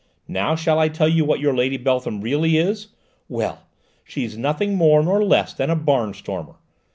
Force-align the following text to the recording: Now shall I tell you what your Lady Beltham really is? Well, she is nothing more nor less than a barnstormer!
Now 0.27 0.55
shall 0.55 0.79
I 0.79 0.87
tell 0.87 1.07
you 1.07 1.23
what 1.23 1.39
your 1.41 1.53
Lady 1.55 1.77
Beltham 1.77 2.21
really 2.21 2.57
is? 2.57 2.87
Well, 3.29 3.67
she 4.03 4.23
is 4.25 4.35
nothing 4.35 4.73
more 4.73 5.03
nor 5.03 5.23
less 5.23 5.53
than 5.53 5.69
a 5.69 5.75
barnstormer! 5.75 6.55